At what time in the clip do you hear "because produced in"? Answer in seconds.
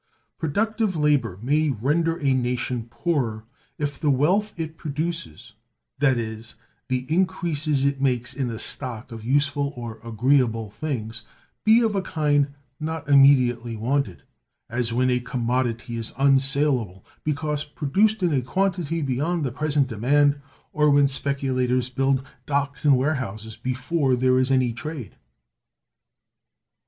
17.23-18.33